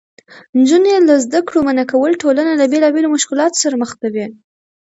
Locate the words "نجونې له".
0.57-1.15